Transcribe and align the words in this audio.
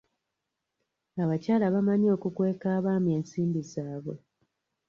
Abakyala 1.23 1.65
bamanyi 1.75 2.07
okukweka 2.15 2.67
abaami 2.77 3.09
ensimbi 3.17 3.61
zaabwe. 3.71 4.15